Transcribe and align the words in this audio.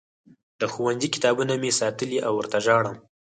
د 0.59 0.61
ښوونځي 0.73 1.07
کتابونه 1.15 1.53
مې 1.61 1.71
ساتلي 1.79 2.19
او 2.27 2.31
ورته 2.37 2.57
ژاړم 2.65 2.97